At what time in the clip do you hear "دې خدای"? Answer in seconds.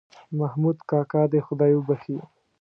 1.31-1.73